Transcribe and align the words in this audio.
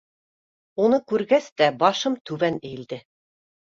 Уны 0.85 0.99
күргәс 1.13 1.53
тә, 1.61 1.71
башым 1.87 2.19
түбән 2.31 2.63
эйелде. 2.67 3.05